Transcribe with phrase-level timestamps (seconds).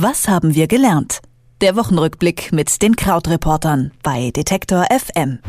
[0.00, 1.18] Was haben wir gelernt?
[1.60, 5.40] Der Wochenrückblick mit den Krautreportern bei Detektor FM.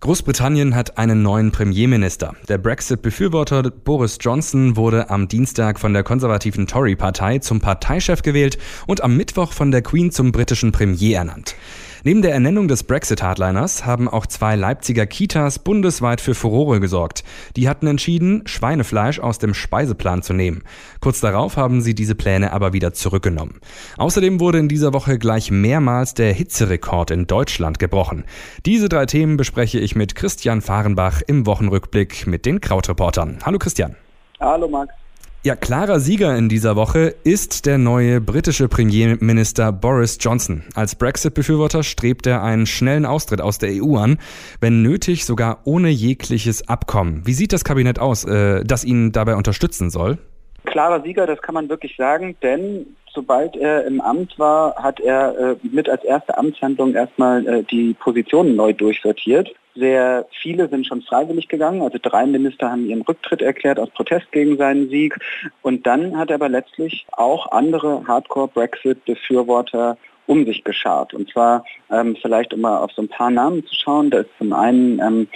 [0.00, 2.34] Großbritannien hat einen neuen Premierminister.
[2.48, 8.56] Der Brexit-Befürworter Boris Johnson wurde am Dienstag von der konservativen Tory-Partei zum Parteichef gewählt
[8.86, 11.54] und am Mittwoch von der Queen zum britischen Premier ernannt.
[12.02, 17.24] Neben der Ernennung des Brexit-Hardliners haben auch zwei Leipziger Kitas bundesweit für Furore gesorgt.
[17.56, 20.62] Die hatten entschieden, Schweinefleisch aus dem Speiseplan zu nehmen.
[21.00, 23.60] Kurz darauf haben sie diese Pläne aber wieder zurückgenommen.
[23.98, 28.24] Außerdem wurde in dieser Woche gleich mehrmals der Hitzerekord in Deutschland gebrochen.
[28.64, 33.40] Diese drei Themen bespreche ich mit Christian Fahrenbach im Wochenrückblick mit den Krautreportern.
[33.44, 33.94] Hallo Christian.
[34.40, 34.94] Hallo Max.
[35.42, 40.64] Ja, klarer Sieger in dieser Woche ist der neue britische Premierminister Boris Johnson.
[40.74, 44.18] Als Brexit-Befürworter strebt er einen schnellen Austritt aus der EU an,
[44.60, 47.22] wenn nötig sogar ohne jegliches Abkommen.
[47.24, 50.18] Wie sieht das Kabinett aus, äh, das ihn dabei unterstützen soll?
[50.66, 55.38] Klarer Sieger, das kann man wirklich sagen, denn sobald er im Amt war, hat er
[55.38, 59.54] äh, mit als erste Amtshandlung erstmal äh, die Positionen neu durchsortiert.
[59.74, 64.30] Sehr viele sind schon freiwillig gegangen, also drei Minister haben ihren Rücktritt erklärt aus Protest
[64.32, 65.16] gegen seinen Sieg.
[65.62, 71.14] Und dann hat er aber letztlich auch andere Hardcore-Brexit-Befürworter um sich geschart.
[71.14, 74.10] Und zwar ähm, vielleicht um mal auf so ein paar Namen zu schauen.
[74.10, 75.28] Da ist zum einen ähm,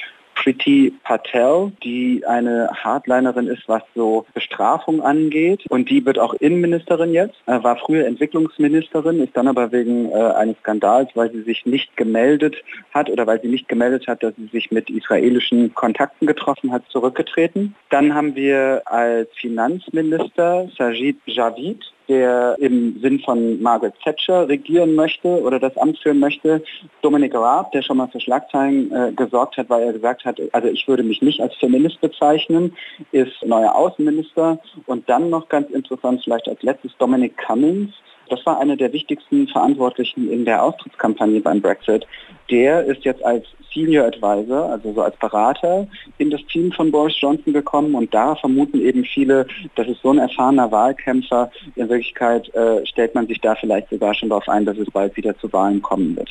[0.45, 5.65] Priti Patel, die eine Hardlinerin ist, was so Bestrafung angeht.
[5.71, 10.15] Und die wird auch Innenministerin jetzt, äh, war früher Entwicklungsministerin, ist dann aber wegen äh,
[10.15, 12.57] eines Skandals, weil sie sich nicht gemeldet
[12.93, 16.83] hat oder weil sie nicht gemeldet hat, dass sie sich mit israelischen Kontakten getroffen hat,
[16.91, 17.75] zurückgetreten.
[17.89, 25.29] Dann haben wir als Finanzminister Sajid Javid, der im Sinn von Margaret Thatcher regieren möchte
[25.29, 26.63] oder das Amt führen möchte.
[27.03, 30.69] Dominik Raab, der schon mal für Schlagzeilen äh, gesorgt hat, weil er gesagt hat, also
[30.69, 32.77] ich würde mich nicht als Feminist bezeichnen,
[33.13, 34.59] ist neuer Außenminister.
[34.87, 37.91] Und dann noch ganz interessant, vielleicht als letztes Dominic Cummings,
[38.31, 42.07] das war einer der wichtigsten Verantwortlichen in der Austrittskampagne beim Brexit.
[42.51, 43.45] Der ist jetzt als
[43.75, 45.87] Senior Advisor, also so als Berater,
[46.19, 50.11] in das Team von Boris Johnson gekommen und da vermuten eben viele, das ist so
[50.11, 51.51] ein erfahrener Wahlkämpfer.
[51.77, 55.17] In Wirklichkeit äh, stellt man sich da vielleicht sogar schon darauf ein, dass es bald
[55.17, 56.31] wieder zu Wahlen kommen wird.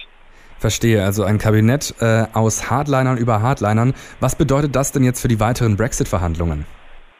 [0.59, 3.93] Verstehe, also ein Kabinett äh, aus Hardlinern über Hardlinern.
[4.21, 6.65] Was bedeutet das denn jetzt für die weiteren Brexit-Verhandlungen?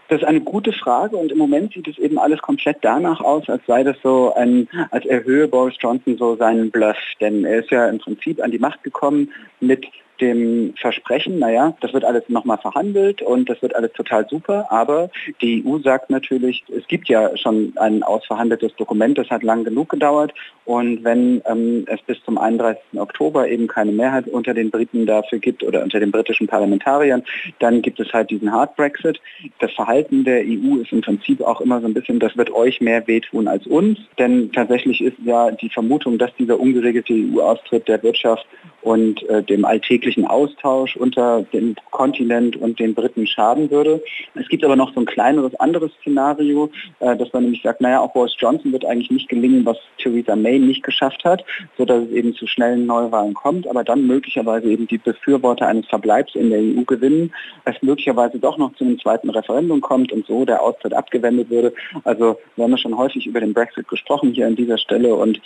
[0.07, 3.49] Das ist eine gute Frage und im Moment sieht es eben alles komplett danach aus,
[3.49, 6.97] als sei das so ein, als erhöhe Boris Johnson so seinen Bluff.
[7.19, 9.85] Denn er ist ja im Prinzip an die Macht gekommen mit
[10.21, 15.09] dem Versprechen, naja, das wird alles nochmal verhandelt und das wird alles total super, aber
[15.41, 19.89] die EU sagt natürlich, es gibt ja schon ein ausverhandeltes Dokument, das hat lang genug
[19.89, 20.33] gedauert
[20.65, 22.81] und wenn ähm, es bis zum 31.
[22.97, 27.23] Oktober eben keine Mehrheit unter den Briten dafür gibt oder unter den britischen Parlamentariern,
[27.59, 29.19] dann gibt es halt diesen Hard Brexit.
[29.59, 32.79] Das Verhalten der EU ist im Prinzip auch immer so ein bisschen, das wird euch
[32.81, 38.01] mehr wehtun als uns, denn tatsächlich ist ja die Vermutung, dass dieser ungeregelte EU-Austritt der
[38.03, 38.45] Wirtschaft
[38.83, 44.03] und äh, dem alltäglichen Austausch unter dem Kontinent und den Briten schaden würde.
[44.35, 48.01] Es gibt aber noch so ein kleineres anderes Szenario, äh, dass man nämlich sagt, naja,
[48.01, 51.43] auch Boris Johnson wird eigentlich nicht gelingen, was Theresa May nicht geschafft hat,
[51.77, 56.35] sodass es eben zu schnellen Neuwahlen kommt, aber dann möglicherweise eben die Befürworter eines Verbleibs
[56.35, 57.33] in der EU gewinnen,
[57.65, 61.73] es möglicherweise doch noch zu einem zweiten Referendum kommt und so der Austritt abgewendet würde.
[62.03, 65.39] Also wir haben ja schon häufig über den Brexit gesprochen hier an dieser Stelle und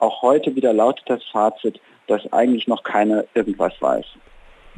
[0.00, 4.06] auch heute wieder lautet das Fazit, dass eigentlich noch keiner irgendwas weiß.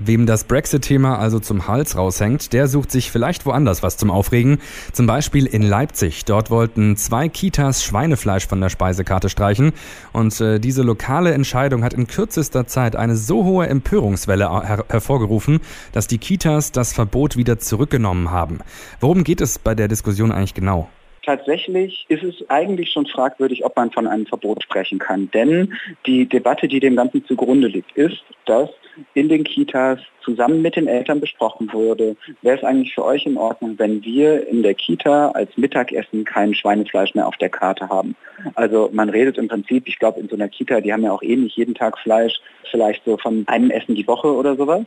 [0.02, 4.58] Wem das Brexit-Thema also zum Hals raushängt, der sucht sich vielleicht woanders was zum Aufregen.
[4.92, 6.24] Zum Beispiel in Leipzig.
[6.24, 9.72] Dort wollten zwei Kitas Schweinefleisch von der Speisekarte streichen.
[10.14, 15.60] Und äh, diese lokale Entscheidung hat in kürzester Zeit eine so hohe Empörungswelle her hervorgerufen,
[15.92, 18.60] dass die Kitas das Verbot wieder zurückgenommen haben.
[19.00, 20.88] Worum geht es bei der Diskussion eigentlich genau?
[21.30, 25.30] Tatsächlich ist es eigentlich schon fragwürdig, ob man von einem Verbot sprechen kann.
[25.30, 25.74] Denn
[26.04, 28.68] die Debatte, die dem Ganzen zugrunde liegt, ist, dass
[29.14, 33.36] in den Kitas zusammen mit den Eltern besprochen wurde, wäre es eigentlich für euch in
[33.36, 38.14] Ordnung, wenn wir in der Kita als Mittagessen kein Schweinefleisch mehr auf der Karte haben.
[38.54, 41.22] Also man redet im Prinzip, ich glaube in so einer Kita, die haben ja auch
[41.22, 44.82] eh nicht jeden Tag Fleisch, vielleicht so von einem Essen die Woche oder sowas.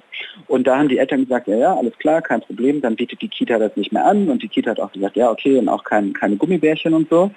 [0.48, 3.28] Und da haben die Eltern gesagt, ja, ja, alles klar, kein Problem, dann bietet die
[3.28, 4.30] Kita das nicht mehr an.
[4.30, 7.32] Und die Kita hat auch gesagt, ja, okay, und auch kein, keine Gummibärchen und so.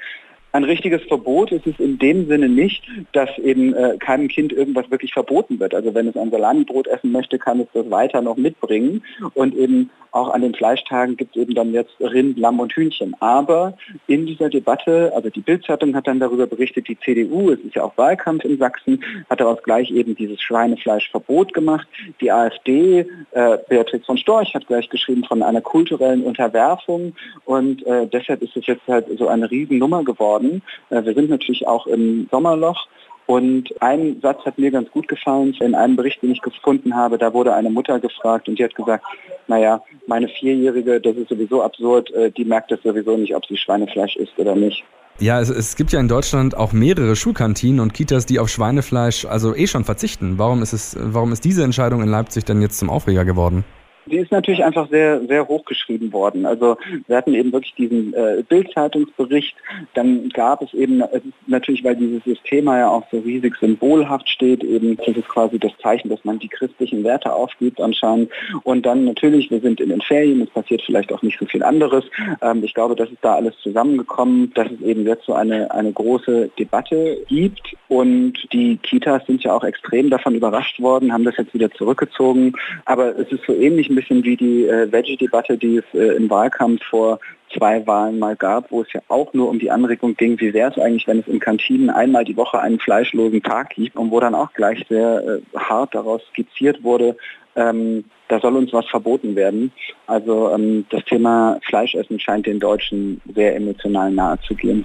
[0.56, 2.82] Ein richtiges Verbot ist es in dem Sinne nicht,
[3.12, 5.74] dass eben äh, keinem Kind irgendwas wirklich verboten wird.
[5.74, 9.02] Also wenn es ein Salamibrot essen möchte, kann es das weiter noch mitbringen.
[9.34, 13.14] Und eben auch an den Fleischtagen gibt es eben dann jetzt Rind, Lamm und Hühnchen.
[13.20, 13.76] Aber
[14.06, 17.84] in dieser Debatte, also die Bildzeitung hat dann darüber berichtet, die CDU, es ist ja
[17.84, 21.86] auch Wahlkampf in Sachsen, hat daraus gleich eben dieses Schweinefleischverbot gemacht.
[22.22, 23.00] Die AfD,
[23.32, 27.14] äh, Beatrix von Storch hat gleich geschrieben von einer kulturellen Unterwerfung
[27.44, 30.62] und äh, deshalb ist es jetzt halt so eine Riesennummer geworden geworden.
[30.90, 32.86] Äh, wir sind natürlich auch im Sommerloch.
[33.26, 35.52] Und ein Satz hat mir ganz gut gefallen.
[35.60, 38.74] In einem Bericht, den ich gefunden habe, da wurde eine Mutter gefragt und die hat
[38.76, 39.04] gesagt,
[39.48, 43.56] naja, meine Vierjährige, das ist sowieso absurd, äh, die merkt das sowieso nicht, ob sie
[43.56, 44.84] Schweinefleisch isst oder nicht.
[45.18, 49.24] Ja, es, es gibt ja in Deutschland auch mehrere Schulkantinen und Kitas, die auf Schweinefleisch
[49.24, 50.38] also eh schon verzichten.
[50.38, 53.64] Warum ist es, warum ist diese Entscheidung in Leipzig denn jetzt zum Aufreger geworden?
[54.06, 56.46] Die ist natürlich einfach sehr, sehr hochgeschrieben worden.
[56.46, 56.76] Also
[57.06, 59.56] wir hatten eben wirklich diesen äh, Bildzeitungsbericht,
[59.94, 61.02] dann gab es eben,
[61.46, 65.72] natürlich, weil dieses Thema ja auch so riesig symbolhaft steht, eben das ist quasi das
[65.82, 68.30] Zeichen, dass man die christlichen Werte aufgibt anscheinend.
[68.62, 71.62] Und dann natürlich, wir sind in den Ferien, es passiert vielleicht auch nicht so viel
[71.62, 72.04] anderes.
[72.42, 75.92] Ähm, ich glaube, das ist da alles zusammengekommen, dass es eben jetzt so eine, eine
[75.92, 77.74] große Debatte gibt.
[77.88, 82.52] Und die Kitas sind ja auch extrem davon überrascht worden, haben das jetzt wieder zurückgezogen.
[82.84, 86.82] Aber es ist so ähnlich bisschen wie die äh, Veggie-Debatte, die es äh, im Wahlkampf
[86.84, 87.18] vor
[87.56, 90.70] zwei Wahlen mal gab, wo es ja auch nur um die Anregung ging, wie wäre
[90.70, 94.20] es eigentlich, wenn es in Kantinen einmal die Woche einen fleischlosen Tag gibt und wo
[94.20, 97.16] dann auch gleich sehr äh, hart daraus skizziert wurde,
[97.56, 99.72] ähm, da soll uns was verboten werden.
[100.06, 104.84] Also ähm, das Thema Fleischessen scheint den Deutschen sehr emotional nahe zu gehen.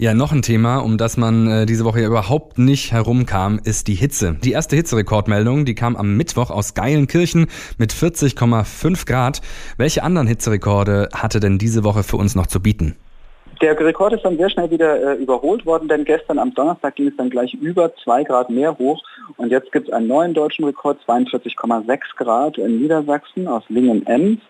[0.00, 3.88] Ja, noch ein Thema, um das man äh, diese Woche ja überhaupt nicht herumkam, ist
[3.88, 4.36] die Hitze.
[4.44, 7.48] Die erste Hitzerekordmeldung, die kam am Mittwoch aus Geilenkirchen
[7.78, 9.42] mit 40,5 Grad.
[9.76, 12.94] Welche anderen Hitzerekorde hatte denn diese Woche für uns noch zu bieten?
[13.60, 17.08] Der Rekord ist dann sehr schnell wieder äh, überholt worden, denn gestern am Donnerstag ging
[17.08, 19.02] es dann gleich über zwei Grad mehr hoch
[19.36, 24.40] und jetzt gibt es einen neuen deutschen Rekord, 42,6 Grad in Niedersachsen aus Lingen-Ems.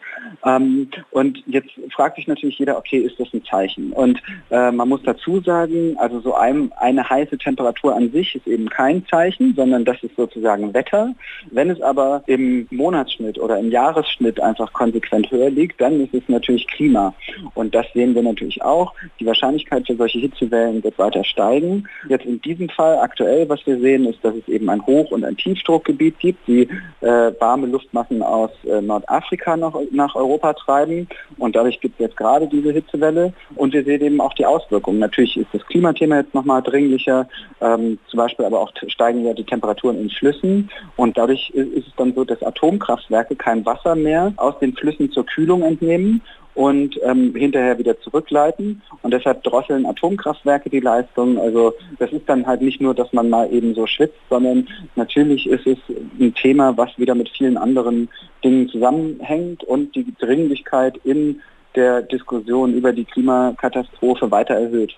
[0.45, 3.93] Ähm, und jetzt fragt sich natürlich jeder, okay, ist das ein Zeichen?
[3.93, 4.21] Und
[4.51, 8.69] äh, man muss dazu sagen, also so ein, eine heiße Temperatur an sich ist eben
[8.69, 11.15] kein Zeichen, sondern das ist sozusagen Wetter.
[11.51, 16.29] Wenn es aber im Monatsschnitt oder im Jahresschnitt einfach konsequent höher liegt, dann ist es
[16.29, 17.15] natürlich Klima.
[17.55, 18.95] Und das sehen wir natürlich auch.
[19.21, 21.89] Die Wahrscheinlichkeit für solche Hitzewellen wird weiter steigen.
[22.09, 25.25] Jetzt in diesem Fall aktuell, was wir sehen, ist, dass es eben ein Hoch- und
[25.25, 26.69] ein Tiefdruckgebiet gibt, die
[27.01, 31.09] äh, warme Luftmassen aus äh, Nordafrika nach, nach Europa treiben.
[31.37, 33.33] Und dadurch gibt es jetzt gerade diese Hitzewelle.
[33.55, 34.99] Und wir sehen eben auch die Auswirkungen.
[34.99, 37.29] Natürlich ist das Klimathema jetzt nochmal dringlicher.
[37.61, 40.71] Ähm, zum Beispiel aber auch steigen ja die Temperaturen in Flüssen.
[40.97, 45.27] Und dadurch ist es dann so, dass Atomkraftwerke kein Wasser mehr aus den Flüssen zur
[45.27, 46.23] Kühlung entnehmen
[46.59, 48.83] und ähm, hinterher wieder zurückleiten.
[49.03, 51.39] Und deshalb drosseln Atomkraftwerke die Leistung.
[51.39, 54.67] Also das ist dann halt nicht nur, dass man mal eben so schwitzt, sondern
[54.97, 55.79] natürlich ist es
[56.19, 58.09] ein Thema, was wieder mit vielen anderen
[58.43, 61.41] Dingen zusammenhängt und die Dringlichkeit in
[61.77, 64.97] der Diskussion über die Klimakatastrophe weiter erhöht.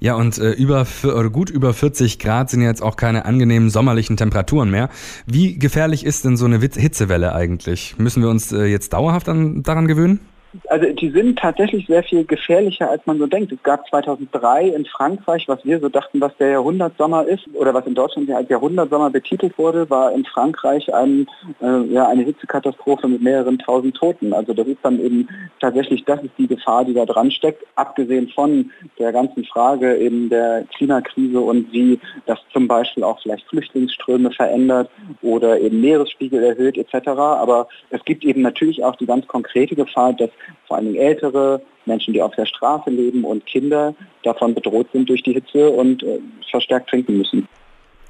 [0.00, 0.86] Ja, und äh, über
[1.32, 4.90] gut über 40 Grad sind jetzt auch keine angenehmen sommerlichen Temperaturen mehr.
[5.26, 7.94] Wie gefährlich ist denn so eine Hitzewelle eigentlich?
[7.96, 10.20] Müssen wir uns äh, jetzt dauerhaft an, daran gewöhnen?
[10.68, 13.52] Also die sind tatsächlich sehr viel gefährlicher, als man so denkt.
[13.52, 17.86] Es gab 2003 in Frankreich, was wir so dachten, was der Jahrhundertsommer ist, oder was
[17.86, 21.26] in Deutschland als Jahrhundertsommer betitelt wurde, war in Frankreich ein,
[21.60, 24.32] äh, ja, eine Hitzekatastrophe mit mehreren tausend Toten.
[24.32, 25.28] Also das ist dann eben
[25.60, 30.30] tatsächlich, das ist die Gefahr, die da dran steckt, abgesehen von der ganzen Frage eben
[30.30, 34.90] der Klimakrise und wie das zum Beispiel auch vielleicht Flüchtlingsströme verändert
[35.20, 37.08] oder eben Meeresspiegel erhöht etc.
[37.08, 40.30] Aber es gibt eben natürlich auch die ganz konkrete Gefahr, dass
[40.66, 45.22] vor allem ältere Menschen, die auf der Straße leben und Kinder davon bedroht sind durch
[45.22, 46.20] die Hitze und äh,
[46.50, 47.48] verstärkt trinken müssen.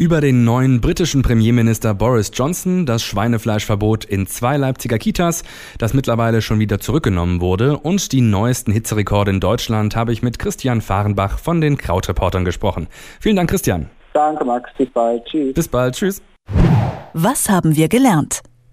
[0.00, 5.42] Über den neuen britischen Premierminister Boris Johnson, das Schweinefleischverbot in zwei Leipziger Kitas,
[5.78, 10.38] das mittlerweile schon wieder zurückgenommen wurde, und die neuesten Hitzerekorde in Deutschland habe ich mit
[10.38, 12.86] Christian Fahrenbach von den Krautreportern gesprochen.
[13.20, 13.90] Vielen Dank, Christian.
[14.12, 14.70] Danke, Max.
[14.78, 15.24] Bis bald.
[15.24, 15.54] Tschüss.
[15.54, 15.96] Bis bald.
[15.96, 16.22] Tschüss.
[17.12, 18.42] Was haben wir gelernt?